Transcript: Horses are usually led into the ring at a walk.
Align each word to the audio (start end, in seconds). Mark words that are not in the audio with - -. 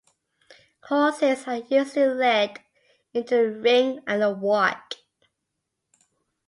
Horses 0.85 1.47
are 1.47 1.57
usually 1.57 2.07
led 2.07 2.59
into 3.13 3.35
the 3.35 3.51
ring 3.51 4.03
at 4.07 4.19
a 4.23 4.31
walk. 4.31 4.95